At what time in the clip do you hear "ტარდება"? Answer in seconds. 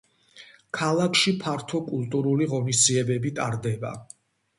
3.41-3.93